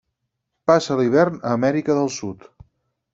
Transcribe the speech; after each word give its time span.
Passa 0.69 0.97
l'hivern 1.01 1.37
a 1.41 1.51
Amèrica 1.57 1.99
del 1.99 2.09
Sud. 2.17 2.49